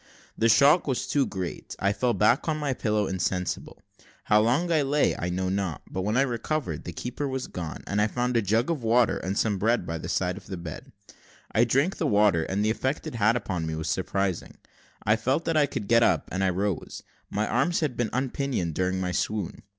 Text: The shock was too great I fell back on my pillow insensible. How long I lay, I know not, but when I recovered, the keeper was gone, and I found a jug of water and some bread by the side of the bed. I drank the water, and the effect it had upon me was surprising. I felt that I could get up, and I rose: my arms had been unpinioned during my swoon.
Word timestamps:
The 0.35 0.49
shock 0.49 0.87
was 0.87 1.05
too 1.05 1.27
great 1.27 1.75
I 1.77 1.93
fell 1.93 2.15
back 2.15 2.49
on 2.49 2.57
my 2.57 2.73
pillow 2.73 3.05
insensible. 3.05 3.79
How 4.23 4.41
long 4.41 4.71
I 4.71 4.81
lay, 4.81 5.15
I 5.15 5.29
know 5.29 5.47
not, 5.47 5.83
but 5.91 6.01
when 6.01 6.17
I 6.17 6.23
recovered, 6.23 6.85
the 6.85 6.91
keeper 6.91 7.27
was 7.27 7.45
gone, 7.45 7.83
and 7.85 8.01
I 8.01 8.07
found 8.07 8.35
a 8.35 8.41
jug 8.41 8.71
of 8.71 8.81
water 8.81 9.17
and 9.17 9.37
some 9.37 9.59
bread 9.59 9.85
by 9.85 9.99
the 9.99 10.09
side 10.09 10.37
of 10.37 10.47
the 10.47 10.57
bed. 10.57 10.91
I 11.51 11.65
drank 11.65 11.97
the 11.97 12.07
water, 12.07 12.45
and 12.45 12.65
the 12.65 12.71
effect 12.71 13.05
it 13.05 13.13
had 13.13 13.35
upon 13.35 13.67
me 13.67 13.75
was 13.75 13.89
surprising. 13.91 14.57
I 15.03 15.15
felt 15.17 15.45
that 15.45 15.55
I 15.55 15.67
could 15.67 15.87
get 15.87 16.01
up, 16.01 16.29
and 16.31 16.43
I 16.43 16.49
rose: 16.49 17.03
my 17.29 17.45
arms 17.47 17.81
had 17.81 17.95
been 17.95 18.09
unpinioned 18.11 18.73
during 18.73 18.99
my 18.99 19.11
swoon. 19.11 19.61